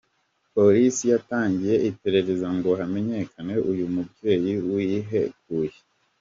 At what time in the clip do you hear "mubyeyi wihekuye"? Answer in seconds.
3.93-5.75